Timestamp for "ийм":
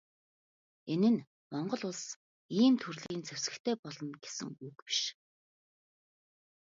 2.61-2.75